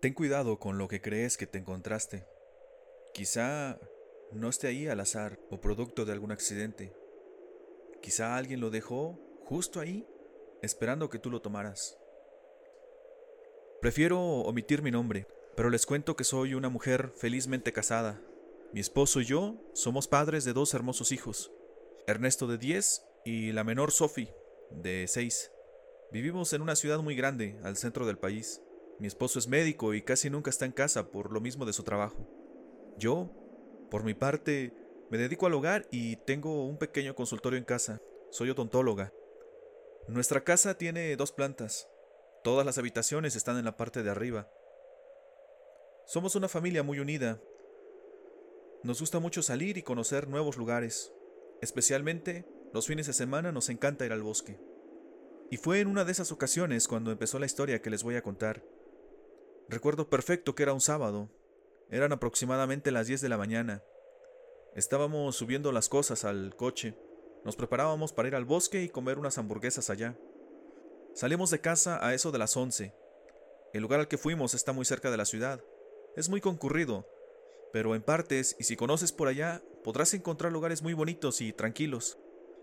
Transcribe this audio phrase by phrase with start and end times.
[0.00, 2.24] Ten cuidado con lo que crees que te encontraste.
[3.12, 3.80] Quizá
[4.30, 6.92] no esté ahí al azar o producto de algún accidente.
[8.00, 10.06] Quizá alguien lo dejó justo ahí,
[10.62, 11.98] esperando que tú lo tomaras.
[13.80, 15.26] Prefiero omitir mi nombre,
[15.56, 18.20] pero les cuento que soy una mujer felizmente casada.
[18.72, 21.50] Mi esposo y yo somos padres de dos hermosos hijos,
[22.06, 24.32] Ernesto de 10 y la menor Sophie
[24.70, 25.50] de 6.
[26.12, 28.62] Vivimos en una ciudad muy grande, al centro del país.
[28.98, 31.84] Mi esposo es médico y casi nunca está en casa por lo mismo de su
[31.84, 32.16] trabajo.
[32.98, 33.30] Yo,
[33.90, 34.72] por mi parte,
[35.10, 38.02] me dedico al hogar y tengo un pequeño consultorio en casa.
[38.30, 39.12] Soy odontóloga.
[40.08, 41.88] Nuestra casa tiene dos plantas.
[42.42, 44.50] Todas las habitaciones están en la parte de arriba.
[46.06, 47.40] Somos una familia muy unida.
[48.82, 51.12] Nos gusta mucho salir y conocer nuevos lugares.
[51.60, 54.58] Especialmente los fines de semana nos encanta ir al bosque.
[55.50, 58.22] Y fue en una de esas ocasiones cuando empezó la historia que les voy a
[58.22, 58.62] contar.
[59.68, 61.28] Recuerdo perfecto que era un sábado.
[61.90, 63.82] Eran aproximadamente las 10 de la mañana.
[64.74, 66.94] Estábamos subiendo las cosas al coche.
[67.44, 70.16] Nos preparábamos para ir al bosque y comer unas hamburguesas allá.
[71.14, 72.94] Salimos de casa a eso de las 11.
[73.74, 75.62] El lugar al que fuimos está muy cerca de la ciudad.
[76.16, 77.06] Es muy concurrido,
[77.70, 82.18] pero en partes, y si conoces por allá, podrás encontrar lugares muy bonitos y tranquilos.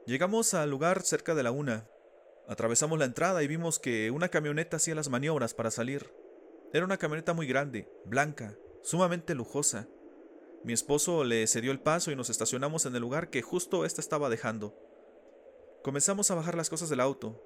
[0.07, 1.87] Llegamos al lugar cerca de la una.
[2.47, 6.24] Atravesamos la entrada y vimos que una camioneta hacía las maniobras para salir.
[6.73, 9.87] Era una camioneta muy grande, blanca, sumamente lujosa.
[10.63, 14.01] Mi esposo le cedió el paso y nos estacionamos en el lugar que justo ésta
[14.01, 14.75] estaba dejando.
[15.83, 17.41] Comenzamos a bajar las cosas del auto.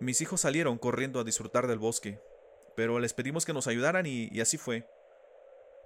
[0.00, 2.20] Mis hijos salieron corriendo a disfrutar del bosque,
[2.76, 4.88] pero les pedimos que nos ayudaran y, y así fue.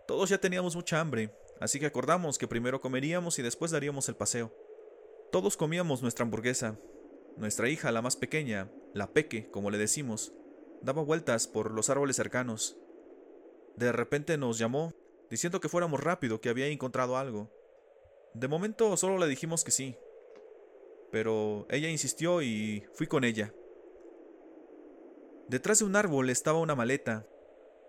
[0.06, 4.16] Todos ya teníamos mucha hambre, así que acordamos que primero comeríamos y después daríamos el
[4.16, 4.54] paseo.
[5.32, 6.78] Todos comíamos nuestra hamburguesa.
[7.36, 10.32] Nuestra hija, la más pequeña, la Peque, como le decimos,
[10.82, 12.76] daba vueltas por los árboles cercanos.
[13.76, 14.94] De repente nos llamó,
[15.30, 17.50] diciendo que fuéramos rápido, que había encontrado algo.
[18.34, 19.96] De momento solo le dijimos que sí.
[21.10, 23.52] Pero ella insistió y fui con ella.
[25.48, 27.26] Detrás de un árbol estaba una maleta.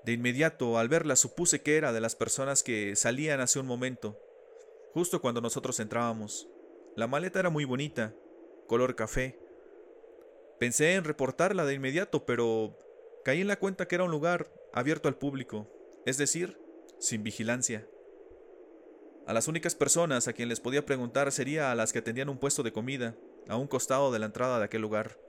[0.06, 4.20] De inmediato, al verla, supuse que era de las personas que salían hace un momento,
[4.94, 6.48] justo cuando nosotros entrábamos.
[6.96, 8.14] La maleta era muy bonita,
[8.68, 9.40] color café,
[10.60, 12.78] Pensé en reportarla de inmediato, pero
[13.24, 15.70] caí en la cuenta que era un lugar abierto al público,
[16.06, 16.60] es decir,
[17.00, 17.88] sin vigilancia.
[19.28, 22.40] A las únicas personas a quien les podía preguntar sería a las que atendían un
[22.40, 23.16] puesto de comida,
[23.48, 25.20] a un costado de la entrada de aquel lugar.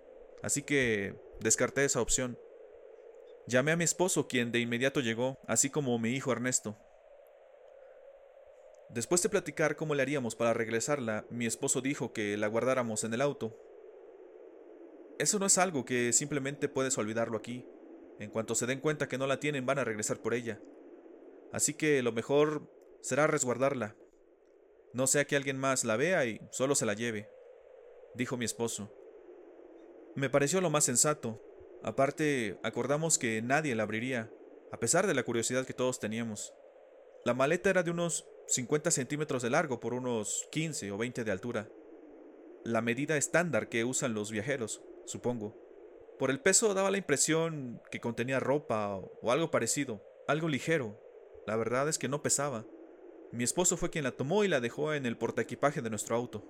[0.43, 2.39] Así que descarté esa opción.
[3.47, 6.79] Llamé a mi esposo, quien de inmediato llegó, así como mi hijo Ernesto.
[8.91, 13.13] Después de platicar cómo le haríamos para regresarla, mi esposo dijo que la guardáramos en
[13.13, 13.59] el auto,
[15.19, 17.67] eso no es algo que simplemente puedes olvidarlo aquí.
[18.21, 20.61] En cuanto se den cuenta que no la tienen van a regresar por ella.
[21.53, 22.71] Así que lo mejor
[23.01, 23.97] será resguardarla.
[24.93, 27.29] No sea que alguien más la vea y solo se la lleve,
[28.15, 28.93] dijo mi esposo.
[30.15, 31.43] Me pareció lo más sensato.
[31.83, 34.33] Aparte, acordamos que nadie la abriría,
[34.73, 36.55] a pesar de la curiosidad que todos teníamos.
[37.25, 41.31] La maleta era de unos 50 centímetros de largo por unos 15 o 20 de
[41.31, 41.69] altura.
[42.65, 45.57] La medida estándar que usan los viajeros supongo.
[46.19, 51.01] Por el peso daba la impresión que contenía ropa o algo parecido, algo ligero.
[51.47, 52.67] La verdad es que no pesaba.
[53.33, 56.45] Mi esposo fue quien la tomó y la dejó en el portaequipaje de nuestro auto.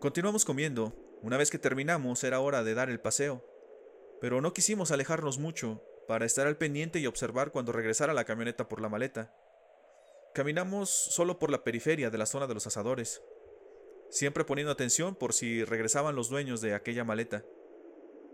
[0.00, 0.94] Continuamos comiendo.
[1.22, 3.44] Una vez que terminamos era hora de dar el paseo.
[4.20, 8.68] Pero no quisimos alejarnos mucho para estar al pendiente y observar cuando regresara la camioneta
[8.68, 9.34] por la maleta.
[10.34, 13.22] Caminamos solo por la periferia de la zona de los asadores
[14.10, 17.44] siempre poniendo atención por si regresaban los dueños de aquella maleta.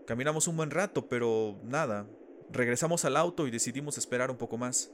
[0.05, 2.07] Caminamos un buen rato, pero nada.
[2.51, 4.91] Regresamos al auto y decidimos esperar un poco más.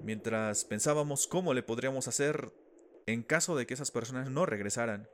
[0.00, 2.52] Mientras pensábamos cómo le podríamos hacer
[3.06, 5.08] en caso de que esas personas no regresaran.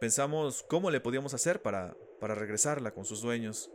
[0.00, 3.70] Pensamos cómo le podíamos hacer para, para regresarla con sus dueños.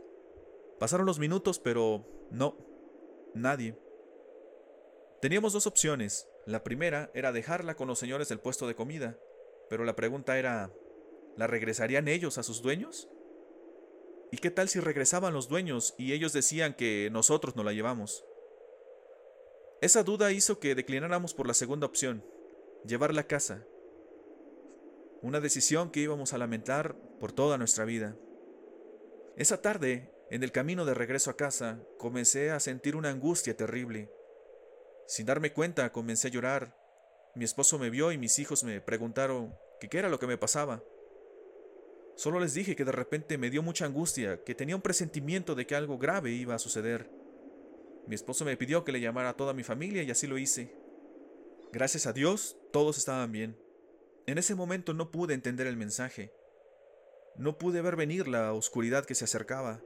[0.78, 2.56] Pasaron los minutos, pero no,
[3.34, 3.76] nadie.
[5.20, 6.28] Teníamos dos opciones.
[6.46, 9.18] La primera era dejarla con los señores del puesto de comida,
[9.68, 10.72] pero la pregunta era,
[11.36, 13.08] ¿la regresarían ellos a sus dueños?
[14.30, 18.24] ¿Y qué tal si regresaban los dueños y ellos decían que nosotros no la llevamos?
[19.80, 22.24] Esa duda hizo que declináramos por la segunda opción,
[22.84, 23.64] llevarla a casa.
[25.22, 28.16] Una decisión que íbamos a lamentar por toda nuestra vida.
[29.36, 34.10] Esa tarde, en el camino de regreso a casa, comencé a sentir una angustia terrible.
[35.06, 36.83] Sin darme cuenta, comencé a llorar
[37.34, 40.82] mi esposo me vio y mis hijos me preguntaron qué era lo que me pasaba.
[42.16, 45.66] Solo les dije que de repente me dio mucha angustia, que tenía un presentimiento de
[45.66, 47.10] que algo grave iba a suceder.
[48.06, 50.72] Mi esposo me pidió que le llamara a toda mi familia y así lo hice.
[51.72, 53.58] Gracias a Dios, todos estaban bien.
[54.26, 56.32] En ese momento no pude entender el mensaje.
[57.36, 59.82] No pude ver venir la oscuridad que se acercaba,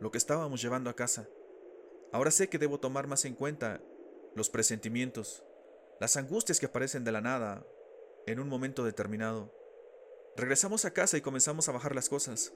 [0.00, 1.28] lo que estábamos llevando a casa.
[2.12, 3.82] Ahora sé que debo tomar más en cuenta
[4.34, 5.44] los presentimientos,
[6.02, 7.64] las angustias que aparecen de la nada
[8.26, 9.54] en un momento determinado.
[10.36, 12.52] Regresamos a casa y comenzamos a bajar las cosas.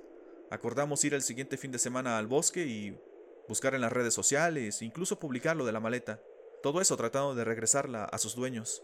[0.50, 2.98] Acordamos ir el siguiente fin de semana al bosque y
[3.46, 6.20] buscar en las redes sociales, incluso publicar lo de la maleta.
[6.60, 8.82] Todo eso tratando de regresarla a sus dueños.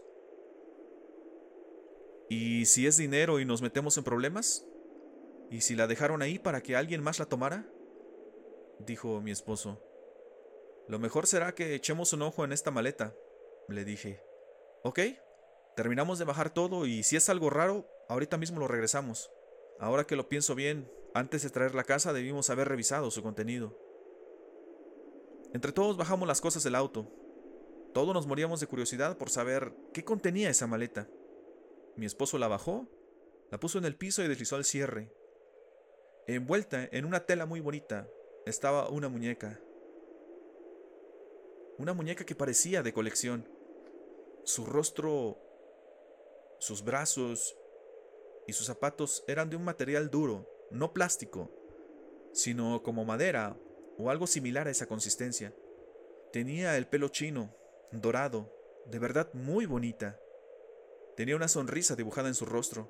[2.29, 4.65] ¿Y si es dinero y nos metemos en problemas?
[5.51, 7.69] ¿Y si la dejaron ahí para que alguien más la tomara?
[8.79, 9.81] dijo mi esposo.
[10.87, 13.13] Lo mejor será que echemos un ojo en esta maleta,
[13.67, 14.21] le dije.
[14.83, 14.99] Ok,
[15.75, 19.31] terminamos de bajar todo y si es algo raro, ahorita mismo lo regresamos.
[19.79, 23.77] Ahora que lo pienso bien, antes de traer la casa debimos haber revisado su contenido.
[25.53, 27.07] Entre todos bajamos las cosas del auto.
[27.93, 31.07] Todos nos moríamos de curiosidad por saber qué contenía esa maleta.
[31.95, 32.87] Mi esposo la bajó,
[33.51, 35.13] la puso en el piso y deslizó el cierre.
[36.27, 38.09] Envuelta en una tela muy bonita
[38.45, 39.59] estaba una muñeca.
[41.77, 43.47] Una muñeca que parecía de colección.
[44.43, 45.37] Su rostro,
[46.59, 47.57] sus brazos
[48.45, 51.49] y sus zapatos eran de un material duro, no plástico,
[52.33, 53.57] sino como madera
[53.97, 55.55] o algo similar a esa consistencia.
[56.33, 57.55] Tenía el pelo chino,
[57.91, 58.51] dorado,
[58.85, 60.19] de verdad muy bonita.
[61.15, 62.89] Tenía una sonrisa dibujada en su rostro,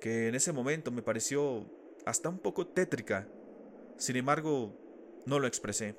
[0.00, 1.66] que en ese momento me pareció
[2.04, 3.26] hasta un poco tétrica.
[3.96, 4.76] Sin embargo,
[5.26, 5.96] no lo expresé.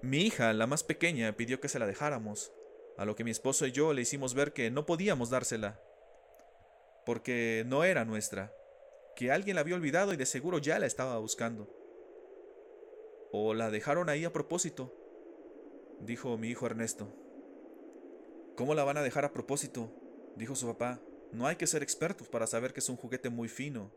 [0.00, 2.52] Mi hija, la más pequeña, pidió que se la dejáramos,
[2.98, 5.80] a lo que mi esposo y yo le hicimos ver que no podíamos dársela,
[7.06, 8.52] porque no era nuestra,
[9.14, 11.72] que alguien la había olvidado y de seguro ya la estaba buscando.
[13.30, 14.92] ¿O la dejaron ahí a propósito?
[16.00, 17.08] dijo mi hijo Ernesto.
[18.56, 19.90] ¿Cómo la van a dejar a propósito?
[20.34, 21.00] dijo su papá.
[21.30, 23.92] No hay que ser expertos para saber que es un juguete muy fino.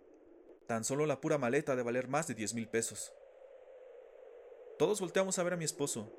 [0.67, 3.11] Tan solo la pura maleta de valer más de diez mil pesos.
[4.77, 6.11] Todos volteamos a ver a mi esposo.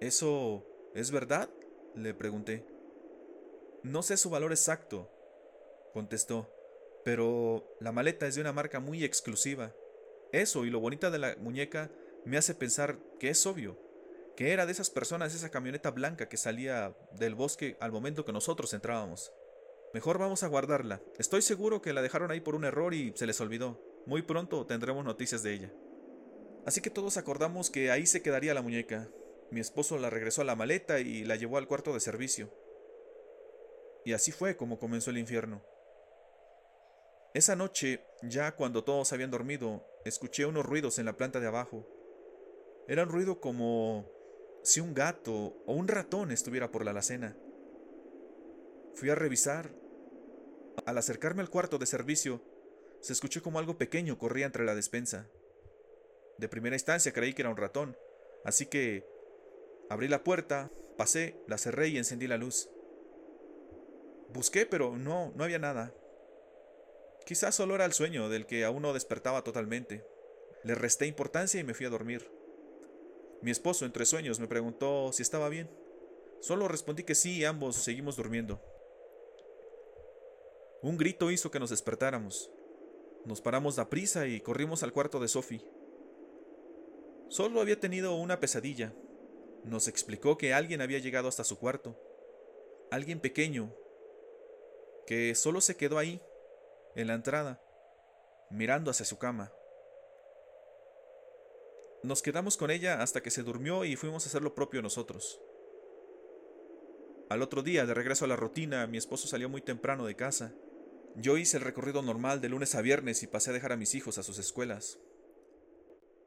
[0.00, 1.48] ¿Eso es verdad?
[1.94, 2.66] Le pregunté.
[3.82, 5.10] No sé su valor exacto,
[5.92, 6.50] contestó,
[7.04, 9.74] pero la maleta es de una marca muy exclusiva.
[10.32, 11.90] Eso y lo bonita de la muñeca
[12.24, 13.78] me hace pensar que es obvio,
[14.36, 18.32] que era de esas personas esa camioneta blanca que salía del bosque al momento que
[18.32, 19.32] nosotros entrábamos.
[19.92, 21.00] Mejor vamos a guardarla.
[21.18, 23.80] Estoy seguro que la dejaron ahí por un error y se les olvidó.
[24.06, 25.72] Muy pronto tendremos noticias de ella.
[26.66, 29.08] Así que todos acordamos que ahí se quedaría la muñeca.
[29.50, 32.50] Mi esposo la regresó a la maleta y la llevó al cuarto de servicio.
[34.04, 35.62] Y así fue como comenzó el infierno.
[37.34, 41.86] Esa noche, ya cuando todos habían dormido, escuché unos ruidos en la planta de abajo.
[42.86, 44.08] Era un ruido como
[44.62, 47.36] si un gato o un ratón estuviera por la alacena.
[48.94, 49.70] Fui a revisar.
[50.86, 52.42] Al acercarme al cuarto de servicio,
[53.00, 55.28] se escuchó como algo pequeño corría entre la despensa.
[56.38, 57.96] De primera instancia creí que era un ratón,
[58.44, 59.06] así que
[59.88, 62.68] abrí la puerta, pasé, la cerré y encendí la luz.
[64.32, 65.94] Busqué, pero no, no había nada.
[67.24, 70.04] Quizás solo era el sueño del que aún no despertaba totalmente.
[70.62, 72.30] Le resté importancia y me fui a dormir.
[73.42, 75.70] Mi esposo, entre sueños, me preguntó si estaba bien.
[76.40, 78.60] Solo respondí que sí y ambos seguimos durmiendo.
[80.82, 82.50] Un grito hizo que nos despertáramos.
[83.24, 85.64] Nos paramos a prisa y corrimos al cuarto de Sophie.
[87.28, 88.92] Solo había tenido una pesadilla.
[89.64, 91.98] Nos explicó que alguien había llegado hasta su cuarto.
[92.90, 93.74] Alguien pequeño,
[95.06, 96.20] que solo se quedó ahí
[96.94, 97.60] en la entrada,
[98.50, 99.52] mirando hacia su cama.
[102.02, 105.40] Nos quedamos con ella hasta que se durmió y fuimos a hacer lo propio nosotros.
[107.30, 110.52] Al otro día, de regreso a la rutina, mi esposo salió muy temprano de casa.
[111.16, 113.94] Yo hice el recorrido normal de lunes a viernes y pasé a dejar a mis
[113.94, 114.98] hijos a sus escuelas.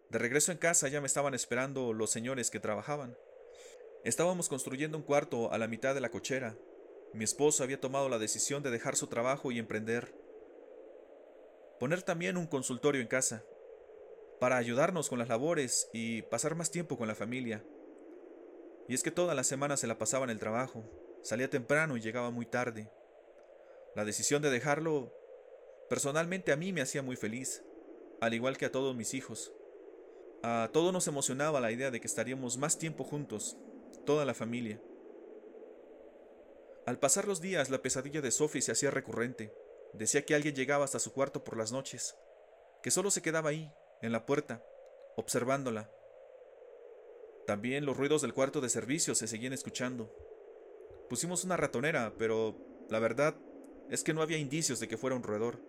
[0.09, 3.15] De regreso en casa ya me estaban esperando los señores que trabajaban.
[4.07, 6.55] Estábamos construyendo un cuarto a la mitad de la cochera.
[7.13, 10.13] Mi esposo había tomado la decisión de dejar su trabajo y emprender
[11.77, 13.43] poner también un consultorio en casa,
[14.39, 17.65] para ayudarnos con las labores y pasar más tiempo con la familia.
[18.87, 20.85] Y es que toda la semana se la pasaba en el trabajo,
[21.21, 22.89] salía temprano y llegaba muy tarde.
[23.93, 25.13] La decisión de dejarlo
[25.89, 27.61] personalmente a mí me hacía muy feliz,
[28.21, 29.51] al igual que a todos mis hijos.
[30.43, 33.57] A todos nos emocionaba la idea de que estaríamos más tiempo juntos,
[34.07, 34.81] toda la familia.
[36.85, 39.53] Al pasar los días, la pesadilla de Sophie se hacía recurrente.
[39.93, 42.15] Decía que alguien llegaba hasta su cuarto por las noches,
[42.81, 43.69] que solo se quedaba ahí,
[44.01, 44.63] en la puerta,
[45.17, 45.91] observándola.
[47.45, 50.09] También los ruidos del cuarto de servicio se seguían escuchando.
[51.09, 52.55] Pusimos una ratonera, pero
[52.89, 53.35] la verdad
[53.89, 55.59] es que no había indicios de que fuera un roedor.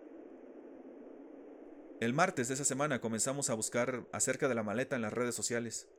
[1.99, 5.35] El martes de esa semana comenzamos a buscar acerca de la maleta en las redes
[5.35, 5.89] sociales.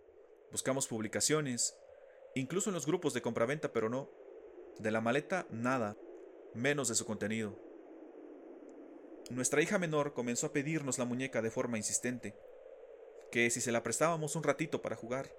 [0.50, 1.76] Buscamos publicaciones,
[2.34, 4.08] incluso en los grupos de compraventa, pero no.
[4.78, 5.96] De la maleta, nada,
[6.54, 7.58] menos de su contenido.
[9.30, 12.34] Nuestra hija menor comenzó a pedirnos la muñeca de forma insistente,
[13.30, 15.30] que si se la prestábamos un ratito para jugar.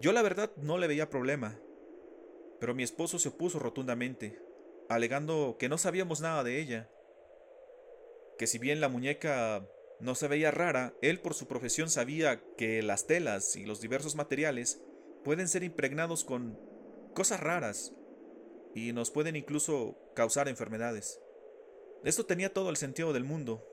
[0.00, 1.60] Yo la verdad no le veía problema,
[2.58, 4.40] pero mi esposo se opuso rotundamente,
[4.88, 6.88] alegando que no sabíamos nada de ella,
[8.38, 9.68] que si bien la muñeca
[10.00, 14.16] no se veía rara, él por su profesión sabía que las telas y los diversos
[14.16, 14.80] materiales
[15.24, 16.58] pueden ser impregnados con
[17.14, 17.92] cosas raras
[18.74, 21.20] y nos pueden incluso causar enfermedades.
[22.04, 23.66] Esto tenía todo el sentido del mundo.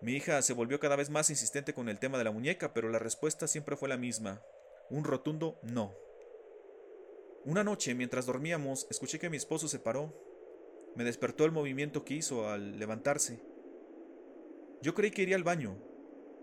[0.00, 2.88] Mi hija se volvió cada vez más insistente con el tema de la muñeca, pero
[2.88, 4.42] la respuesta siempre fue la misma,
[4.90, 5.94] un rotundo no.
[7.44, 10.14] Una noche, mientras dormíamos, escuché que mi esposo se paró.
[10.94, 13.40] Me despertó el movimiento que hizo al levantarse.
[14.80, 15.76] Yo creí que iría al baño,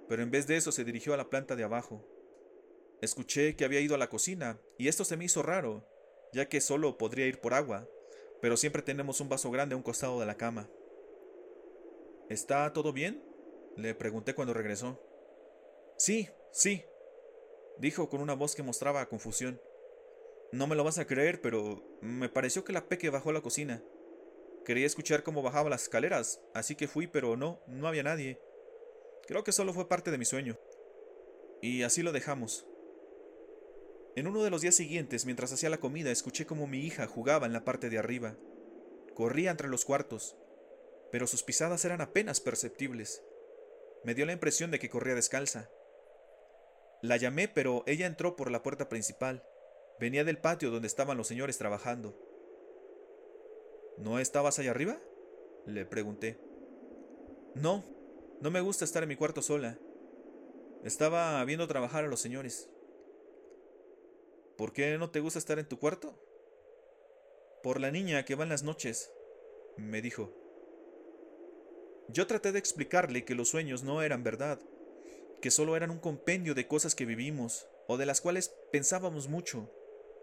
[0.09, 2.05] pero en vez de eso se dirigió a la planta de abajo.
[3.01, 5.87] Escuché que había ido a la cocina, y esto se me hizo raro,
[6.33, 7.87] ya que solo podría ir por agua,
[8.41, 10.69] pero siempre tenemos un vaso grande a un costado de la cama.
[12.29, 13.23] ¿Está todo bien?
[13.75, 14.99] Le pregunté cuando regresó.
[15.97, 16.83] Sí, sí,
[17.79, 19.59] dijo con una voz que mostraba confusión.
[20.51, 23.41] No me lo vas a creer, pero me pareció que la peque bajó a la
[23.41, 23.83] cocina.
[24.63, 28.39] Quería escuchar cómo bajaba las escaleras, así que fui, pero no, no había nadie.
[29.25, 30.59] Creo que solo fue parte de mi sueño.
[31.61, 32.67] Y así lo dejamos.
[34.15, 37.45] En uno de los días siguientes, mientras hacía la comida, escuché como mi hija jugaba
[37.45, 38.35] en la parte de arriba.
[39.15, 40.35] Corría entre los cuartos,
[41.11, 43.23] pero sus pisadas eran apenas perceptibles.
[44.03, 45.69] Me dio la impresión de que corría descalza.
[47.01, 49.43] La llamé, pero ella entró por la puerta principal.
[49.99, 52.17] Venía del patio donde estaban los señores trabajando.
[53.97, 54.97] ¿No estabas allá arriba?
[55.65, 56.37] Le pregunté.
[57.55, 57.83] No,
[58.41, 59.77] no me gusta estar en mi cuarto sola.
[60.83, 62.69] Estaba viendo trabajar a los señores.
[64.61, 66.13] ¿Por qué no te gusta estar en tu cuarto?
[67.63, 69.11] Por la niña que va en las noches,
[69.75, 70.31] me dijo.
[72.09, 74.59] Yo traté de explicarle que los sueños no eran verdad,
[75.41, 79.67] que solo eran un compendio de cosas que vivimos o de las cuales pensábamos mucho,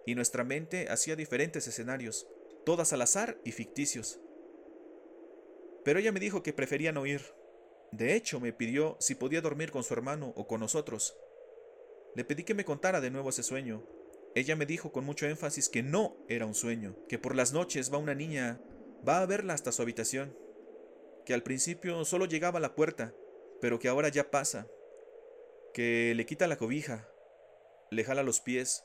[0.07, 2.28] y nuestra mente hacía diferentes escenarios
[2.64, 4.21] todas al azar y ficticios.
[5.85, 7.23] Pero ella me dijo que prefería no ir.
[7.90, 11.18] De hecho, me pidió si podía dormir con su hermano o con nosotros.
[12.14, 13.98] Le pedí que me contara de nuevo ese sueño.
[14.35, 17.92] Ella me dijo con mucho énfasis que no era un sueño, que por las noches
[17.92, 18.61] va una niña,
[19.06, 20.37] va a verla hasta su habitación,
[21.25, 23.14] que al principio solo llegaba a la puerta,
[23.61, 24.66] pero que ahora ya pasa,
[25.75, 27.08] que le quita la cobija,
[27.90, 28.85] le jala los pies,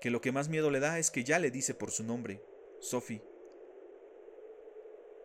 [0.00, 2.42] que lo que más miedo le da es que ya le dice por su nombre,
[2.80, 3.22] Sophie.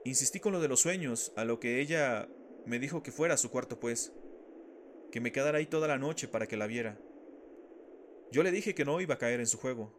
[0.04, 2.30] Insistí con lo de los sueños, a lo que ella
[2.66, 4.12] me dijo que fuera a su cuarto pues,
[5.12, 7.00] que me quedara ahí toda la noche para que la viera.
[8.36, 9.94] Yo le dije que no iba a caer en su juego,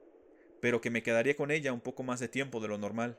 [0.60, 3.18] pero que me quedaría con ella un poco más de tiempo de lo normal.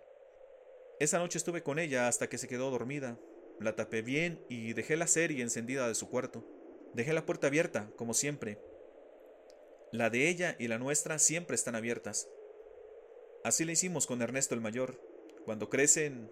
[1.00, 3.20] Esa noche estuve con ella hasta que se quedó dormida.
[3.60, 6.46] La tapé bien y dejé la serie encendida de su cuarto.
[6.94, 8.60] Dejé la puerta abierta, como siempre,
[9.92, 12.30] la de ella y la nuestra siempre están abiertas.
[13.44, 15.02] Así le hicimos con Ernesto el mayor.
[15.46, 16.32] Cuando crecen,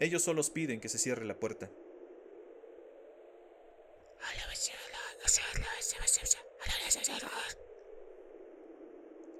[0.00, 1.70] ellos solos piden que se cierre la puerta.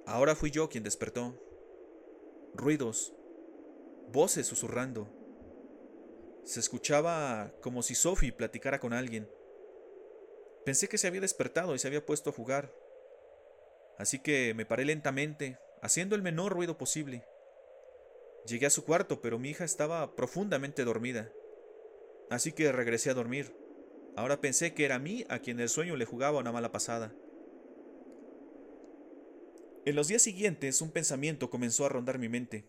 [0.05, 1.33] Ahora fui yo quien despertó.
[2.53, 3.13] Ruidos,
[4.11, 5.09] voces susurrando.
[6.43, 9.27] Se escuchaba como si Sophie platicara con alguien.
[10.63, 12.73] Pensé que se había despertado y se había puesto a jugar,
[13.97, 17.23] así que me paré lentamente, haciendo el menor ruido posible.
[18.47, 21.31] Llegué a su cuarto, pero mi hija estaba profundamente dormida.
[22.29, 23.55] Así que regresé a dormir.
[24.15, 27.13] Ahora pensé que era a mí a quien el sueño le jugaba una mala pasada.
[29.85, 32.65] En los días siguientes un pensamiento comenzó a rondar mi mente.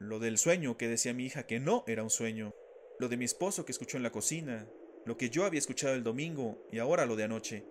[0.00, 2.54] Lo del sueño que decía mi hija que no era un sueño.
[2.98, 4.68] Lo de mi esposo que escuchó en la cocina.
[5.04, 7.64] Lo que yo había escuchado el domingo y ahora lo de anoche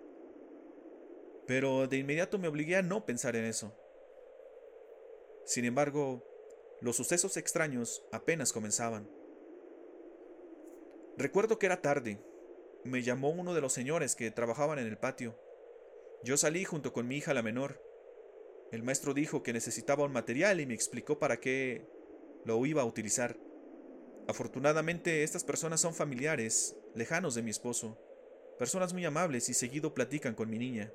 [1.48, 3.74] pero de inmediato me obligué a no pensar en eso.
[5.46, 6.22] Sin embargo,
[6.82, 9.10] los sucesos extraños apenas comenzaban.
[11.16, 12.20] Recuerdo que era tarde.
[12.84, 15.40] Me llamó uno de los señores que trabajaban en el patio.
[16.22, 17.82] Yo salí junto con mi hija la menor.
[18.70, 21.86] El maestro dijo que necesitaba un material y me explicó para qué
[22.44, 23.36] lo iba a utilizar.
[24.26, 27.98] Afortunadamente estas personas son familiares, lejanos de mi esposo,
[28.58, 30.92] personas muy amables y seguido platican con mi niña.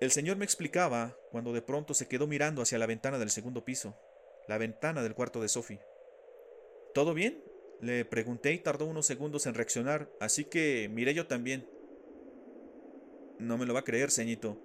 [0.00, 3.64] El señor me explicaba cuando de pronto se quedó mirando hacia la ventana del segundo
[3.64, 3.96] piso,
[4.46, 5.80] la ventana del cuarto de Sophie.
[6.94, 7.42] ¿Todo bien?
[7.80, 11.68] Le pregunté y tardó unos segundos en reaccionar, así que miré yo también.
[13.40, 14.58] No me lo va a creer, ceñito,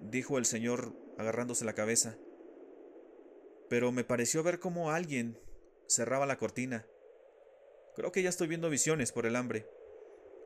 [0.00, 2.16] dijo el señor agarrándose la cabeza.
[3.68, 5.38] Pero me pareció ver cómo alguien
[5.88, 6.86] cerraba la cortina.
[7.94, 9.66] Creo que ya estoy viendo visiones por el hambre.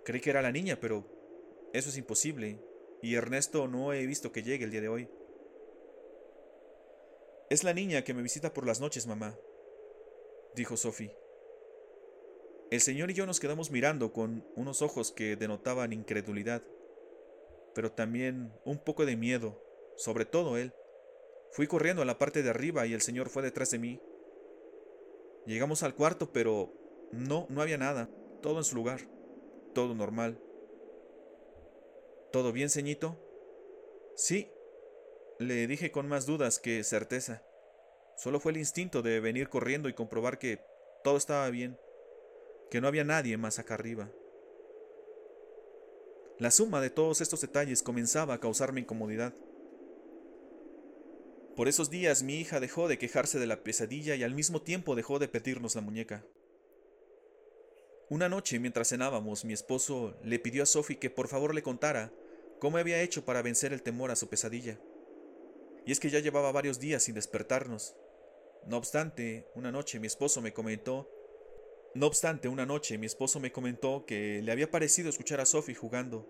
[0.04, 1.04] Creí que era la niña, pero
[1.72, 2.60] eso es imposible.
[3.02, 5.08] Y Ernesto no he visto que llegue el día de hoy.
[7.50, 9.36] Es la niña que me visita por las noches, mamá,
[10.54, 11.12] dijo Sophie.
[12.70, 16.62] El señor y yo nos quedamos mirando con unos ojos que denotaban incredulidad,
[17.74, 19.60] pero también un poco de miedo,
[20.00, 20.73] sobre todo él.
[21.52, 24.00] Fui corriendo a la parte de arriba y el señor fue detrás de mí.
[25.45, 26.73] Llegamos al cuarto, pero
[27.12, 28.09] no, no había nada,
[28.40, 29.00] todo en su lugar,
[29.75, 30.38] todo normal.
[32.33, 33.19] ¿Todo bien, ceñito?
[34.16, 34.50] Sí,
[35.38, 37.42] le dije con más dudas que certeza.
[38.16, 40.61] Solo fue el instinto de venir corriendo y comprobar que
[41.04, 41.78] todo estaba bien,
[42.71, 44.11] que no había nadie más acá arriba.
[46.38, 49.35] La suma de todos estos detalles comenzaba a causarme incomodidad.
[51.57, 54.95] Por esos días mi hija dejó de quejarse de la pesadilla y al mismo tiempo
[54.95, 56.25] dejó de pedirnos la muñeca.
[58.09, 62.12] Una noche, mientras cenábamos, mi esposo le pidió a Sophie que por favor le contara
[62.59, 64.80] cómo había hecho para vencer el temor a su pesadilla.
[65.87, 67.95] Y es que ya llevaba varios días sin despertarnos.
[68.66, 71.09] No obstante, una noche mi esposo me comentó
[71.92, 75.75] no obstante, una noche mi esposo me comentó que le había parecido escuchar a Sophie
[75.75, 76.25] jugando.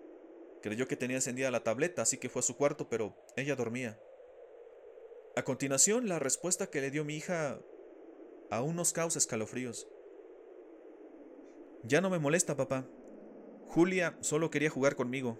[0.63, 3.99] Creyó que tenía encendida la tableta, así que fue a su cuarto, pero ella dormía.
[5.35, 7.59] A continuación, la respuesta que le dio mi hija
[8.49, 9.87] aún nos causa escalofríos.
[11.83, 12.85] Ya no me molesta, papá.
[13.67, 15.39] Julia solo quería jugar conmigo.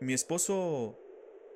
[0.00, 0.96] Mi esposo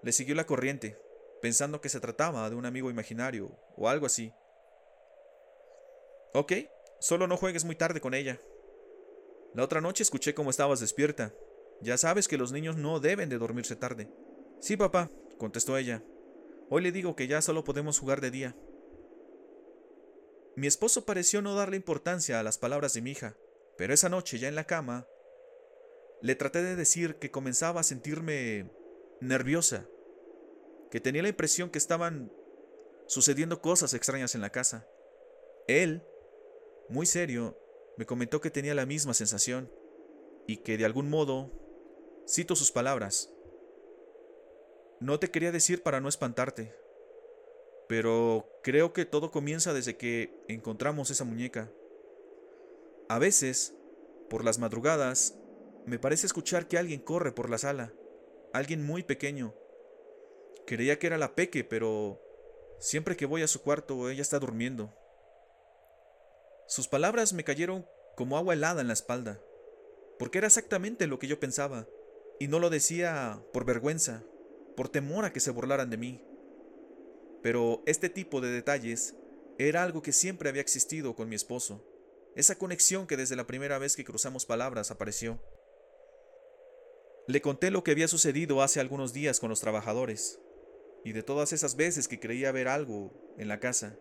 [0.02, 0.98] le siguió la corriente,
[1.40, 4.32] pensando que se trataba de un amigo imaginario o algo así.
[6.34, 6.52] Ok,
[6.98, 8.40] solo no juegues muy tarde con ella.
[9.54, 11.32] La otra noche escuché cómo estabas despierta.
[11.80, 14.08] Ya sabes que los niños no deben de dormirse tarde.
[14.58, 16.04] Sí, papá, contestó ella.
[16.68, 18.56] Hoy le digo que ya solo podemos jugar de día.
[20.54, 23.36] Mi esposo pareció no darle importancia a las palabras de mi hija,
[23.76, 25.08] pero esa noche ya en la cama,
[26.20, 28.70] le traté de decir que comenzaba a sentirme
[29.20, 29.86] nerviosa,
[30.90, 32.30] que tenía la impresión que estaban
[33.06, 34.86] sucediendo cosas extrañas en la casa.
[35.66, 36.02] Él,
[36.88, 37.58] muy serio,
[37.96, 39.72] me comentó que tenía la misma sensación
[40.46, 41.50] y que de algún modo,
[42.28, 43.32] cito sus palabras,
[45.00, 46.74] no te quería decir para no espantarte,
[47.88, 51.70] pero creo que todo comienza desde que encontramos esa muñeca.
[53.08, 53.74] A veces,
[54.28, 55.34] por las madrugadas,
[55.86, 57.92] me parece escuchar que alguien corre por la sala,
[58.52, 59.54] alguien muy pequeño.
[60.66, 62.20] Creía que era la Peque, pero
[62.78, 64.94] siempre que voy a su cuarto ella está durmiendo.
[66.68, 67.86] Sus palabras me cayeron
[68.16, 69.40] como agua helada en la espalda,
[70.18, 71.88] porque era exactamente lo que yo pensaba,
[72.38, 74.22] y no lo decía por vergüenza,
[74.80, 76.24] por temor a que se burlaran de mí.
[77.42, 79.14] Pero este tipo de detalles
[79.58, 81.84] era algo que siempre había existido con mi esposo,
[82.34, 85.38] esa conexión que desde la primera vez que cruzamos palabras apareció.
[87.26, 90.40] Le conté lo que había sucedido hace algunos días con los trabajadores,
[91.04, 93.98] y de todas esas veces que creía ver algo en la casa.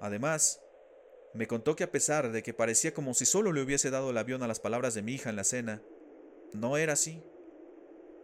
[0.00, 0.60] Además,
[1.32, 4.18] me contó que a pesar de que parecía como si solo le hubiese dado el
[4.18, 5.80] avión a las palabras de mi hija en la cena,
[6.52, 7.22] no era así,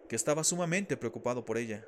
[0.09, 1.87] que estaba sumamente preocupado por ella.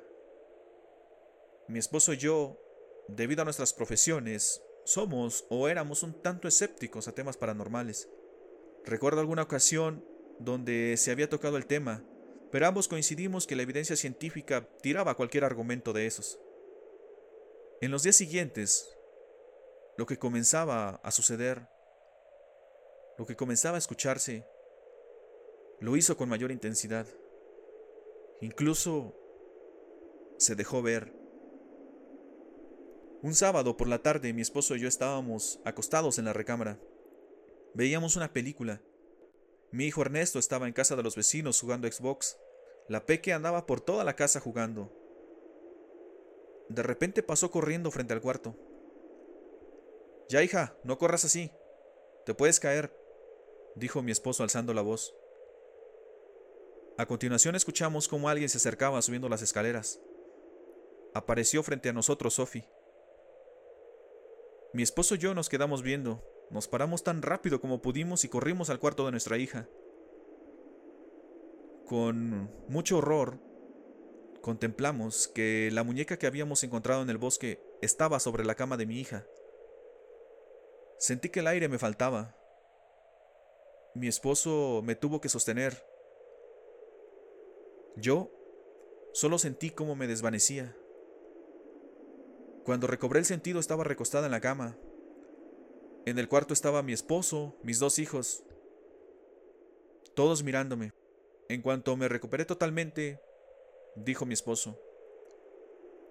[1.67, 2.59] Mi esposo y yo,
[3.07, 8.09] debido a nuestras profesiones, somos o éramos un tanto escépticos a temas paranormales.
[8.85, 10.05] Recuerdo alguna ocasión
[10.39, 12.03] donde se había tocado el tema,
[12.51, 16.39] pero ambos coincidimos que la evidencia científica tiraba cualquier argumento de esos.
[17.81, 18.89] En los días siguientes,
[19.97, 21.67] lo que comenzaba a suceder,
[23.17, 24.45] lo que comenzaba a escucharse,
[25.79, 27.05] lo hizo con mayor intensidad.
[28.41, 29.15] Incluso
[30.37, 31.13] se dejó ver.
[33.23, 36.79] Un sábado por la tarde mi esposo y yo estábamos acostados en la recámara.
[37.73, 38.81] Veíamos una película.
[39.71, 42.37] Mi hijo Ernesto estaba en casa de los vecinos jugando Xbox.
[42.87, 44.93] La peque andaba por toda la casa jugando.
[46.69, 48.55] De repente pasó corriendo frente al cuarto.
[50.29, 51.51] Ya, hija, no corras así.
[52.25, 52.93] Te puedes caer,
[53.75, 55.15] dijo mi esposo alzando la voz.
[56.97, 59.99] A continuación escuchamos cómo alguien se acercaba subiendo las escaleras.
[61.13, 62.67] Apareció frente a nosotros Sophie.
[64.73, 68.71] Mi esposo y yo nos quedamos viendo, nos paramos tan rápido como pudimos y corrimos
[68.71, 69.67] al cuarto de nuestra hija.
[71.85, 73.39] Con mucho horror,
[74.41, 78.87] contemplamos que la muñeca que habíamos encontrado en el bosque estaba sobre la cama de
[78.87, 79.23] mi hija.
[80.97, 82.35] Sentí que el aire me faltaba.
[83.93, 85.86] Mi esposo me tuvo que sostener.
[87.99, 88.29] Yo
[89.11, 90.77] solo sentí cómo me desvanecía.
[92.63, 94.77] Cuando recobré el sentido estaba recostada en la cama.
[96.05, 98.43] En el cuarto estaba mi esposo, mis dos hijos,
[100.13, 100.93] todos mirándome.
[101.49, 103.19] En cuanto me recuperé totalmente,
[103.95, 104.79] dijo mi esposo,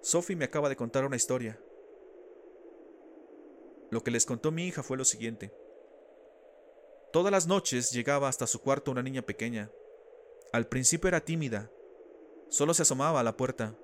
[0.00, 1.60] Sophie me acaba de contar una historia.
[3.90, 5.52] Lo que les contó mi hija fue lo siguiente.
[7.12, 9.70] Todas las noches llegaba hasta su cuarto una niña pequeña.
[10.52, 11.70] Al principio era tímida,
[12.48, 13.74] solo se asomaba a la puerta.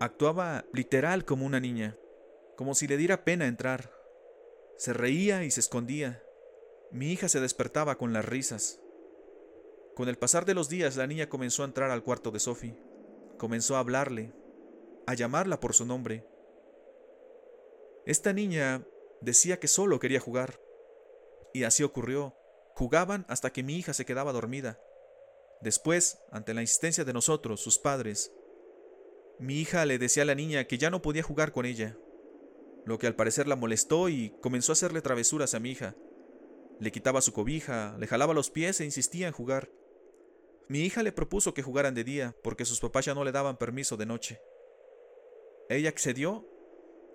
[0.00, 1.96] Actuaba literal como una niña,
[2.56, 3.92] como si le diera pena entrar.
[4.76, 6.22] Se reía y se escondía.
[6.90, 8.80] Mi hija se despertaba con las risas.
[9.94, 12.76] Con el pasar de los días la niña comenzó a entrar al cuarto de Sophie.
[13.38, 14.32] Comenzó a hablarle,
[15.06, 16.26] a llamarla por su nombre.
[18.06, 18.84] Esta niña
[19.20, 20.60] decía que solo quería jugar.
[21.52, 22.34] Y así ocurrió.
[22.74, 24.80] Jugaban hasta que mi hija se quedaba dormida.
[25.62, 28.32] Después, ante la insistencia de nosotros, sus padres,
[29.38, 31.96] mi hija le decía a la niña que ya no podía jugar con ella,
[32.84, 35.94] lo que al parecer la molestó y comenzó a hacerle travesuras a mi hija.
[36.80, 39.70] Le quitaba su cobija, le jalaba los pies e insistía en jugar.
[40.68, 43.56] Mi hija le propuso que jugaran de día, porque sus papás ya no le daban
[43.56, 44.40] permiso de noche.
[45.68, 46.44] Ella accedió,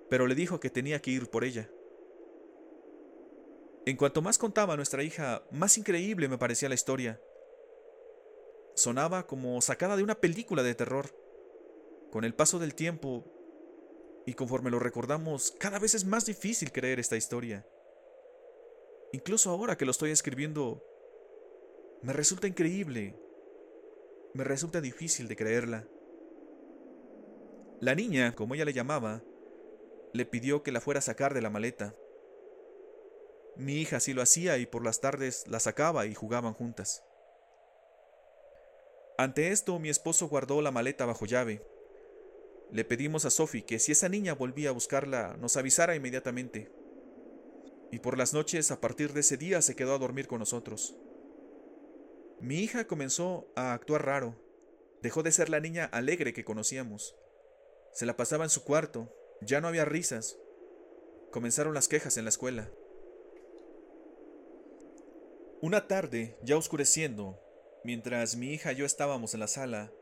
[0.10, 1.69] pero le dijo que tenía que ir por ella.
[3.86, 7.19] En cuanto más contaba nuestra hija, más increíble me parecía la historia.
[8.77, 11.09] Sonaba como sacada de una película de terror.
[12.11, 13.25] Con el paso del tiempo,
[14.23, 17.65] y conforme lo recordamos, cada vez es más difícil creer esta historia.
[19.13, 20.85] Incluso ahora que lo estoy escribiendo,
[22.03, 23.19] me resulta increíble.
[24.35, 25.87] Me resulta difícil de creerla.
[27.81, 29.23] La niña, como ella le llamaba,
[30.13, 31.95] le pidió que la fuera a sacar de la maleta.
[33.55, 37.06] Mi hija sí lo hacía y por las tardes la sacaba y jugaban juntas.
[39.17, 41.65] Ante esto, mi esposo guardó la maleta bajo llave.
[42.71, 46.69] Le pedimos a Sophie que si esa niña volvía a buscarla, nos avisara inmediatamente.
[47.91, 50.95] Y por las noches, a partir de ese día, se quedó a dormir con nosotros.
[52.39, 54.36] Mi hija comenzó a actuar raro.
[55.01, 57.15] Dejó de ser la niña alegre que conocíamos.
[57.93, 60.38] Se la pasaba en su cuarto, ya no había risas.
[61.32, 62.69] Comenzaron las quejas en la escuela.
[65.62, 67.39] Una tarde, ya oscureciendo,
[67.88, 69.93] mientras mi hija y yo estábamos en la sala,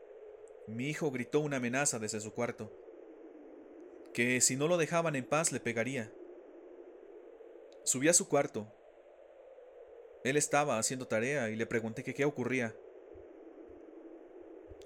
[0.66, 2.72] mi hijo gritó una amenaza desde su cuarto,
[4.12, 6.12] que si no lo dejaban en paz le pegaría.
[7.84, 8.66] Subí a su cuarto.
[10.24, 12.74] Él estaba haciendo tarea y le pregunté qué ocurría.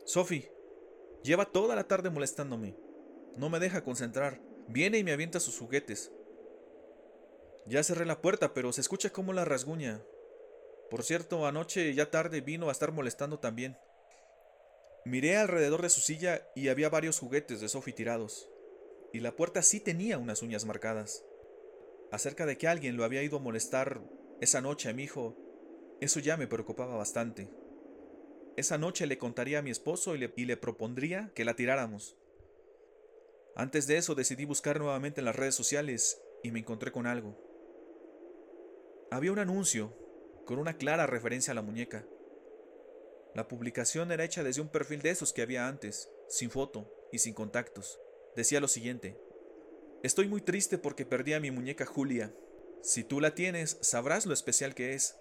[0.05, 0.53] Sophie,
[1.25, 2.77] lleva toda la tarde molestándome.
[3.35, 4.43] No me deja concentrar.
[4.69, 6.13] Viene y me avienta sus juguetes.
[7.65, 10.03] Ya cerré la puerta, pero se escucha como la rasguña.
[10.91, 13.79] Por cierto, anoche ya tarde vino a estar molestando también.
[15.05, 18.51] Miré alrededor de su silla y había varios juguetes de Sophie tirados.
[19.13, 21.25] Y la puerta sí tenía unas uñas marcadas.
[22.11, 24.03] Acerca de que alguien lo había ido a molestar
[24.41, 25.37] esa noche a mi hijo,
[26.01, 27.49] eso ya me preocupaba bastante.
[28.57, 32.17] Esa noche le contaría a mi esposo y le, y le propondría que la tiráramos.
[33.55, 37.39] Antes de eso decidí buscar nuevamente en las redes sociales y me encontré con algo.
[39.11, 40.00] Había un anuncio
[40.51, 42.05] con una clara referencia a la muñeca.
[43.37, 47.21] La publicación era hecha desde un perfil de esos que había antes, sin foto y
[47.21, 48.01] sin contactos.
[48.35, 49.17] Decía lo siguiente.
[50.03, 52.35] Estoy muy triste porque perdí a mi muñeca Julia.
[52.83, 55.15] Si tú la tienes, sabrás lo especial que es.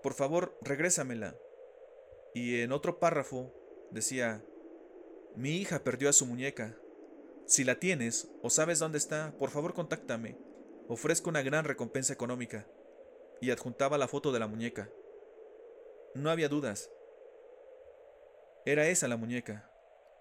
[0.00, 1.36] Por favor, regrésamela.
[2.32, 3.52] Y en otro párrafo
[3.90, 4.44] decía,
[5.34, 6.78] mi hija perdió a su muñeca.
[7.46, 10.36] Si la tienes o sabes dónde está, por favor contáctame.
[10.86, 12.64] Ofrezco una gran recompensa económica
[13.42, 14.88] y adjuntaba la foto de la muñeca.
[16.14, 16.88] No había dudas.
[18.64, 19.68] Era esa la muñeca.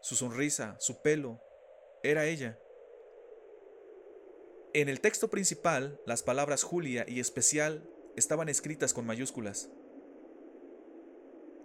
[0.01, 1.39] Su sonrisa, su pelo,
[2.01, 2.59] era ella.
[4.73, 9.69] En el texto principal, las palabras Julia y especial estaban escritas con mayúsculas.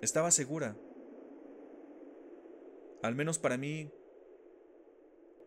[0.02, 0.76] Estaba segura.
[3.02, 3.90] Al menos para mí,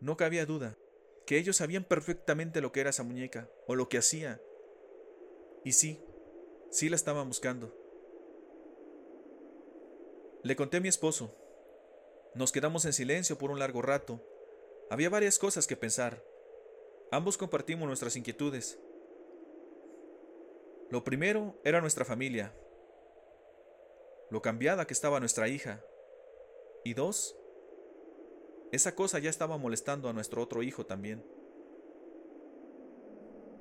[0.02, 0.76] no cabía duda,
[1.28, 4.42] que ellos sabían perfectamente lo que era esa muñeca, o lo que hacía,
[5.64, 6.04] y sí,
[6.70, 7.76] sí la estaban buscando.
[10.44, 11.36] Le conté a mi esposo.
[12.34, 14.22] Nos quedamos en silencio por un largo rato.
[14.90, 16.24] Había varias cosas que pensar.
[17.12, 18.80] Ambos compartimos nuestras inquietudes.
[20.90, 22.54] Lo primero era nuestra familia.
[24.30, 25.84] lo cambiada que estaba nuestra hija.
[26.84, 27.36] Y dos,
[28.72, 31.24] esa cosa ya estaba molestando a nuestro otro hijo también.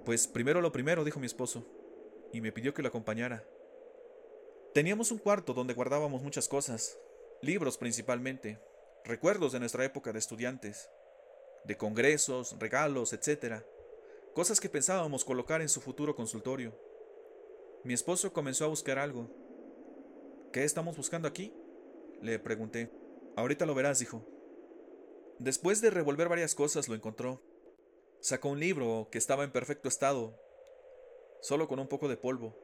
[0.04, 1.66] Pues primero lo primero, dijo mi esposo,
[2.32, 3.44] y me pidió que lo acompañara.
[4.74, 6.98] Teníamos un cuarto donde guardábamos muchas cosas,
[7.40, 8.60] libros principalmente,
[9.04, 10.90] recuerdos de nuestra época de estudiantes,
[11.64, 13.62] de congresos, regalos, etc.
[14.34, 16.78] Cosas que pensábamos colocar en su futuro consultorio.
[17.84, 19.28] Mi esposo comenzó a buscar algo.
[20.52, 21.52] ¿Qué estamos buscando aquí?
[22.20, 22.90] Le pregunté.
[23.36, 24.24] Ahorita lo verás, dijo.
[25.38, 27.40] Después de revolver varias cosas, lo encontró.
[28.20, 30.38] Sacó un libro que estaba en perfecto estado,
[31.40, 32.56] solo con un poco de polvo.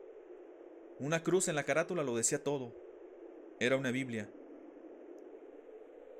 [0.98, 2.72] Una cruz en la carátula lo decía todo.
[3.60, 4.30] Era una Biblia.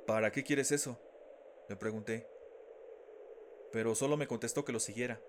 [0.07, 0.99] ¿Para qué quieres eso?
[1.69, 2.27] Le pregunté.
[3.73, 5.21] Pero solo me contestó que lo siguiera.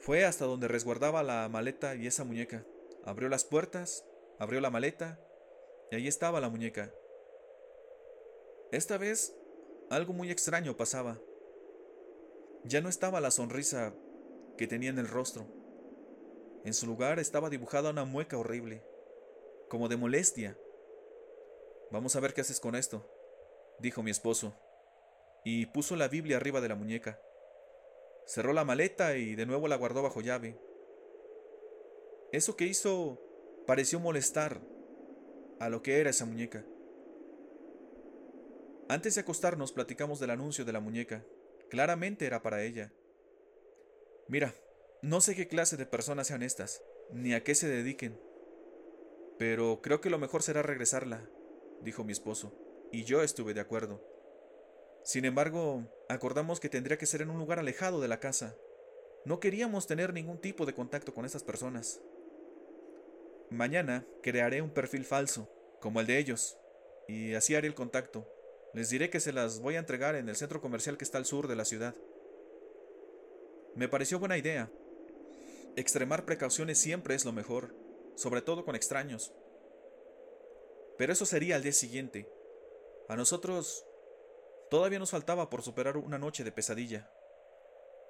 [0.00, 2.64] Fue hasta donde resguardaba la maleta y esa muñeca.
[3.04, 4.04] Abrió las puertas,
[4.38, 5.20] abrió la maleta,
[5.90, 6.92] y ahí estaba la muñeca.
[8.72, 9.34] Esta vez
[9.90, 11.18] algo muy extraño pasaba.
[12.64, 13.94] Ya no estaba la sonrisa
[14.56, 15.46] que tenía en el rostro.
[16.64, 18.82] En su lugar estaba dibujada una mueca horrible,
[19.68, 20.58] como de molestia.
[21.90, 23.08] Vamos a ver qué haces con esto,
[23.78, 24.54] dijo mi esposo,
[25.44, 27.20] y puso la Biblia arriba de la muñeca.
[28.26, 30.58] Cerró la maleta y de nuevo la guardó bajo llave.
[32.32, 33.20] Eso que hizo
[33.66, 34.60] pareció molestar
[35.60, 36.64] a lo que era esa muñeca.
[38.88, 41.24] Antes de acostarnos platicamos del anuncio de la muñeca.
[41.70, 42.92] Claramente era para ella.
[44.28, 44.54] Mira,
[45.02, 48.18] no sé qué clase de personas sean estas, ni a qué se dediquen.
[49.38, 51.20] Pero creo que lo mejor será regresarla,
[51.82, 52.52] dijo mi esposo,
[52.90, 54.02] y yo estuve de acuerdo.
[55.04, 58.56] Sin embargo, acordamos que tendría que ser en un lugar alejado de la casa.
[59.24, 62.00] No queríamos tener ningún tipo de contacto con esas personas.
[63.50, 65.48] Mañana crearé un perfil falso,
[65.80, 66.58] como el de ellos,
[67.06, 68.28] y así haré el contacto.
[68.74, 71.26] Les diré que se las voy a entregar en el centro comercial que está al
[71.26, 71.94] sur de la ciudad.
[73.76, 74.70] Me pareció buena idea.
[75.76, 77.74] Extremar precauciones siempre es lo mejor,
[78.14, 79.34] sobre todo con extraños.
[80.96, 82.26] Pero eso sería al día siguiente.
[83.08, 83.84] A nosotros
[84.70, 87.10] todavía nos faltaba por superar una noche de pesadilla.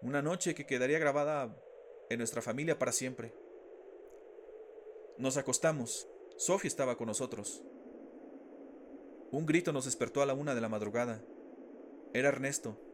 [0.02, 1.60] Una noche que quedaría grabada
[2.10, 3.34] en nuestra familia para siempre.
[5.18, 6.06] Nos acostamos.
[6.36, 7.64] Sophie estaba con nosotros.
[9.32, 11.20] Un grito nos despertó a la una de la madrugada.
[12.14, 12.85] Era Ernesto.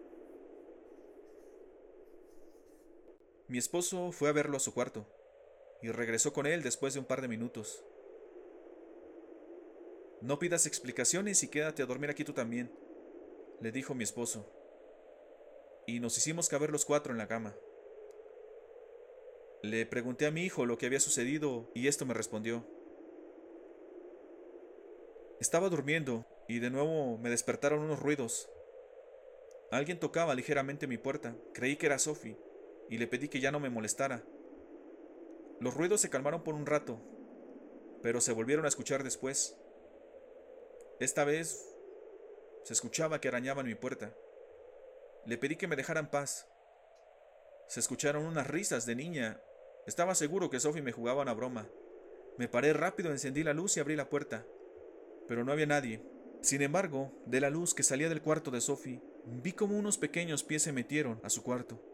[3.53, 5.05] Mi esposo fue a verlo a su cuarto
[5.83, 7.85] y regresó con él después de un par de minutos.
[10.23, 12.73] No pidas explicaciones y quédate a dormir aquí tú también,
[13.61, 14.51] le dijo mi esposo.
[15.87, 17.55] Y nos hicimos caber los cuatro en la cama.
[19.61, 22.65] Le pregunté a mi hijo lo que había sucedido y esto me respondió.
[25.41, 28.49] Estaba durmiendo y de nuevo me despertaron unos ruidos.
[29.71, 31.37] Alguien tocaba ligeramente mi puerta.
[31.53, 32.39] Creí que era Sophie
[32.93, 34.23] y le pedí que ya no me molestara.
[35.61, 37.01] Los ruidos se calmaron por un rato,
[38.03, 39.57] pero se volvieron a escuchar después.
[41.01, 41.75] Esta vez
[42.65, 44.15] se escuchaba que arañaban mi puerta.
[45.25, 46.47] Le pedí que me dejaran paz.
[47.67, 49.41] Se escucharon unas risas de niña.
[49.87, 51.71] Estaba seguro que Sophie me jugaba una broma.
[52.37, 54.45] Me paré rápido, encendí la luz y abrí la puerta.
[55.29, 56.03] Pero no había nadie.
[56.43, 60.45] Sin embargo, de la luz que salía del cuarto de Sophie, vi como unos pequeños
[60.45, 61.92] pies se metieron a su cuarto.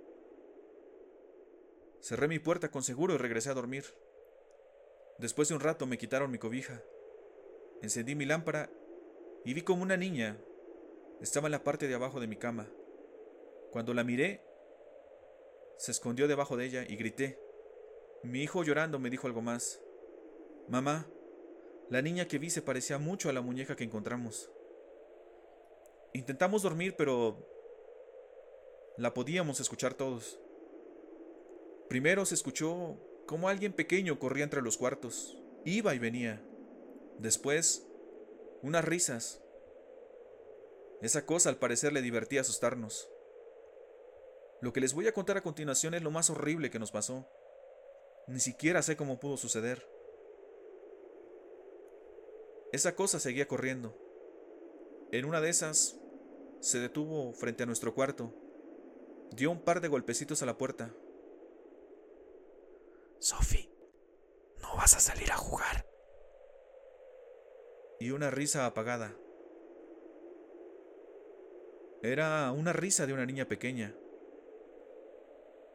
[2.00, 3.84] Cerré mi puerta con seguro y regresé a dormir.
[5.18, 6.82] Después de un rato me quitaron mi cobija.
[7.82, 8.70] Encendí mi lámpara
[9.44, 10.38] y vi como una niña
[11.20, 12.68] estaba en la parte de abajo de mi cama.
[13.72, 14.40] Cuando la miré,
[15.76, 17.38] se escondió debajo de ella y grité.
[18.22, 19.80] Mi hijo llorando me dijo algo más.
[20.68, 21.06] Mamá,
[21.88, 24.50] la niña que vi se parecía mucho a la muñeca que encontramos.
[26.12, 27.36] Intentamos dormir, pero
[28.96, 30.38] la podíamos escuchar todos.
[31.88, 36.42] Primero se escuchó como alguien pequeño corría entre los cuartos, iba y venía.
[37.18, 37.86] Después,
[38.62, 39.42] unas risas.
[41.00, 43.10] Esa cosa al parecer le divertía asustarnos.
[44.60, 47.28] Lo que les voy a contar a continuación es lo más horrible que nos pasó.
[48.26, 49.86] Ni siquiera sé cómo pudo suceder.
[52.72, 53.96] Esa cosa seguía corriendo.
[55.10, 55.98] En una de esas,
[56.60, 58.34] se detuvo frente a nuestro cuarto.
[59.32, 60.92] Dio un par de golpecitos a la puerta.
[63.20, 63.68] Sophie,
[64.62, 65.86] ¿no vas a salir a jugar?
[67.98, 69.16] Y una risa apagada.
[72.02, 73.92] Era una risa de una niña pequeña.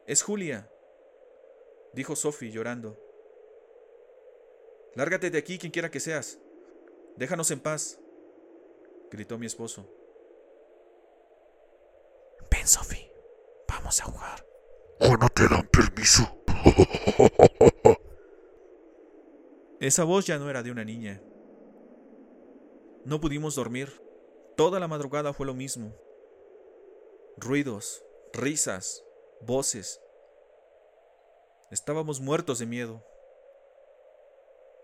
[0.06, 0.70] Es Julia,
[1.92, 2.98] dijo Sophie llorando.
[4.94, 6.38] Lárgate de aquí, quien quiera que seas.
[7.16, 7.98] Déjanos en paz,
[9.10, 9.86] gritó mi esposo.
[12.50, 13.12] Ven, Sophie,
[13.68, 14.46] vamos a jugar.
[15.00, 16.22] ¿O no te dan permiso?
[19.84, 21.20] Esa voz ya no era de una niña.
[23.04, 23.92] No pudimos dormir.
[24.56, 25.94] Toda la madrugada fue lo mismo.
[27.36, 29.04] Ruidos, risas,
[29.42, 30.00] voces.
[31.70, 33.04] Estábamos muertos de miedo.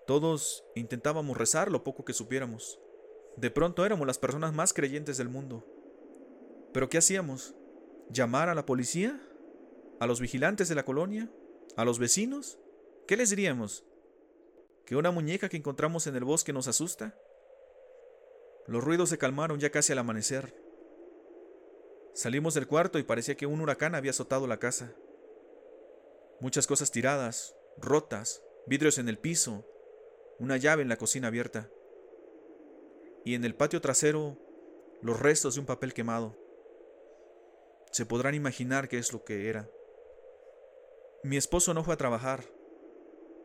[0.06, 2.78] Todos intentábamos rezar lo poco que supiéramos.
[3.38, 5.64] De pronto éramos las personas más creyentes del mundo.
[6.74, 7.54] ¿Pero qué hacíamos?
[8.10, 9.18] ¿Llamar a la policía?
[9.98, 11.32] ¿A los vigilantes de la colonia?
[11.74, 12.58] ¿A los vecinos?
[13.06, 13.86] ¿Qué les diríamos?
[14.90, 17.16] ¿Que una muñeca que encontramos en el bosque nos asusta?
[18.66, 20.52] Los ruidos se calmaron ya casi al amanecer.
[22.12, 24.92] Salimos del cuarto y parecía que un huracán había azotado la casa.
[26.40, 29.64] Muchas cosas tiradas, rotas, vidrios en el piso,
[30.40, 31.70] una llave en la cocina abierta.
[33.24, 34.38] Y en el patio trasero,
[35.02, 36.36] los restos de un papel quemado.
[37.92, 39.70] Se podrán imaginar qué es lo que era.
[41.22, 42.42] Mi esposo no fue a trabajar.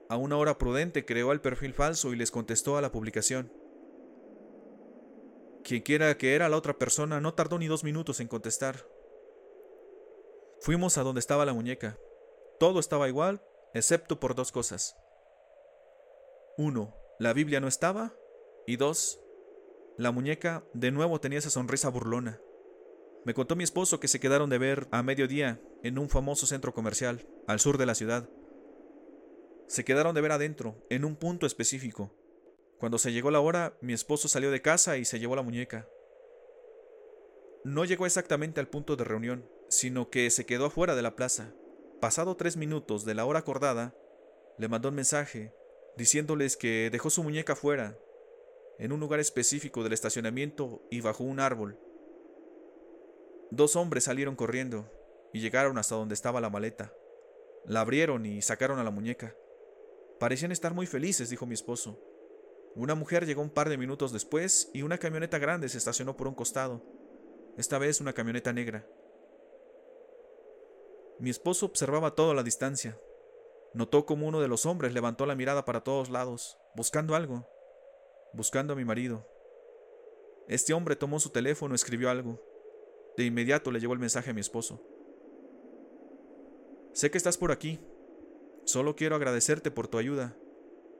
[0.08, 3.52] A una hora prudente creó el perfil falso y les contestó a la publicación.
[5.64, 8.88] Quien quiera que era la otra persona no tardó ni dos minutos en contestar.
[10.62, 11.98] Fuimos a donde estaba la muñeca.
[12.60, 13.42] Todo estaba igual,
[13.74, 14.96] excepto por dos cosas.
[16.58, 18.14] Uno, la Biblia no estaba.
[18.68, 19.20] Y dos,
[19.98, 22.40] la muñeca de nuevo tenía esa sonrisa burlona.
[23.26, 26.74] Me contó mi esposo que se quedaron de ver a mediodía en un famoso centro
[26.74, 28.30] comercial, al sur de la ciudad.
[29.68, 32.12] Se quedaron de ver adentro, en un punto específico.
[32.78, 35.88] Cuando se llegó la hora, mi esposo salió de casa y se llevó la muñeca.
[37.64, 41.54] No llegó exactamente al punto de reunión, sino que se quedó afuera de la plaza.
[42.00, 43.96] Pasado tres minutos de la hora acordada,
[44.58, 45.54] le mandó un mensaje
[45.98, 47.98] diciéndoles que dejó su muñeca afuera,
[48.78, 51.80] en un lugar específico del estacionamiento y bajo un árbol.
[53.50, 54.92] Dos hombres salieron corriendo
[55.34, 56.94] y llegaron hasta donde estaba la maleta.
[57.66, 59.36] La abrieron y sacaron a la muñeca.
[60.20, 62.00] Parecían estar muy felices, dijo mi esposo.
[62.76, 66.28] Una mujer llegó un par de minutos después y una camioneta grande se estacionó por
[66.28, 66.82] un costado,
[67.58, 68.86] esta vez una camioneta negra.
[71.20, 73.00] Mi esposo observaba todo a la distancia.
[73.74, 77.48] Notó como uno de los hombres levantó la mirada para todos lados, buscando algo,
[78.34, 79.26] buscando a mi marido.
[80.48, 82.42] Este hombre tomó su teléfono escribió algo.
[83.18, 84.82] De inmediato le llevó el mensaje a mi esposo.
[86.92, 87.80] Sé que estás por aquí.
[88.66, 90.36] Solo quiero agradecerte por tu ayuda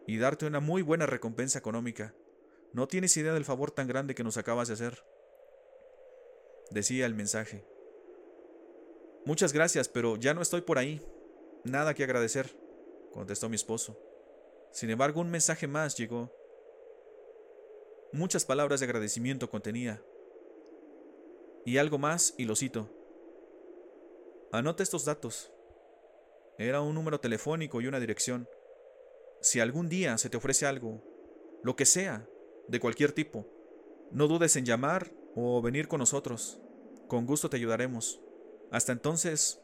[0.08, 2.14] y darte una muy buena recompensa económica.
[2.74, 5.04] No tienes idea del favor tan grande que nos acabas de hacer.
[6.72, 7.66] Decía el mensaje.
[9.26, 11.02] Muchas gracias, pero ya no estoy por ahí.
[11.64, 12.56] Nada que agradecer,
[13.12, 14.00] contestó mi esposo.
[14.72, 16.32] Sin embargo, un mensaje más llegó.
[18.12, 20.02] Muchas palabras de agradecimiento contenía,
[21.66, 22.90] y algo más, y lo cito.
[24.52, 25.52] Anota estos datos.
[26.58, 28.48] Era un número telefónico y una dirección.
[29.42, 31.04] Si algún día se te ofrece algo,
[31.64, 32.28] lo que sea,
[32.68, 33.48] de cualquier tipo,
[34.12, 36.60] no dudes en llamar o venir con nosotros.
[37.08, 38.22] Con gusto te ayudaremos.
[38.72, 39.62] Hasta entonces,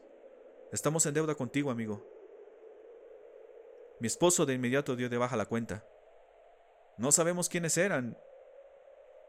[0.72, 2.06] estamos en deuda contigo, amigo.
[4.00, 5.86] Mi esposo de inmediato dio de baja la cuenta.
[6.98, 8.18] No sabemos quiénes eran,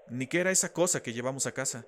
[0.10, 1.86] ni qué era esa cosa que llevamos a casa.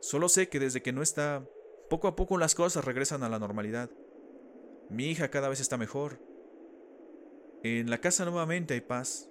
[0.00, 1.44] Solo sé que desde que no está,
[1.90, 3.90] poco a poco las cosas regresan a la normalidad.
[4.92, 6.18] Mi hija cada vez está mejor.
[7.62, 9.30] En la casa nuevamente hay paz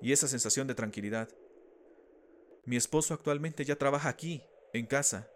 [0.00, 1.28] y esa sensación de tranquilidad.
[2.64, 5.28] Mi esposo actualmente ya trabaja aquí, en casa,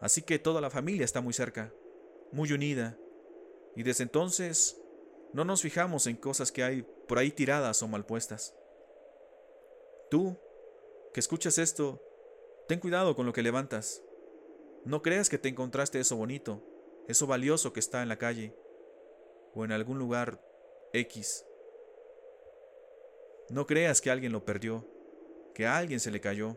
[0.00, 1.72] así que toda la familia está muy cerca,
[2.30, 2.96] muy unida,
[3.74, 4.80] y desde entonces
[5.32, 8.54] no nos fijamos en cosas que hay por ahí tiradas o mal puestas.
[10.08, 10.36] Tú,
[11.12, 12.00] que escuchas esto,
[12.68, 14.02] Ten cuidado con lo que levantas.
[14.84, 16.62] No creas que te encontraste eso bonito,
[17.08, 18.54] eso valioso que está en la calle
[19.54, 20.40] o en algún lugar
[20.92, 21.44] X.
[23.50, 24.86] No creas que alguien lo perdió,
[25.54, 26.56] que a alguien se le cayó,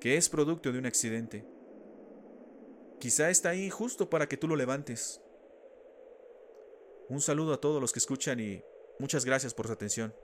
[0.00, 1.46] que es producto de un accidente.
[3.00, 5.20] Quizá está ahí justo para que tú lo levantes.
[7.08, 8.62] Un saludo a todos los que escuchan y
[8.98, 10.14] muchas gracias por su atención.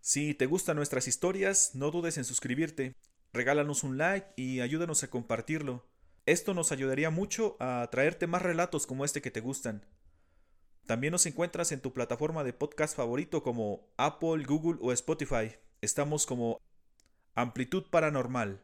[0.00, 2.96] Si te gustan nuestras historias, no dudes en suscribirte,
[3.32, 5.86] regálanos un like y ayúdanos a compartirlo.
[6.24, 9.84] Esto nos ayudaría mucho a traerte más relatos como este que te gustan.
[10.86, 15.56] También nos encuentras en tu plataforma de podcast favorito como Apple, Google o Spotify.
[15.80, 16.60] Estamos como
[17.34, 18.62] Amplitud Paranormal.